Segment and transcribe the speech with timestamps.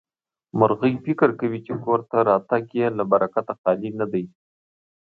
[0.59, 4.23] مرغۍ فکر کوي چې کور ته راتګ يې له برکته خالي نه دی.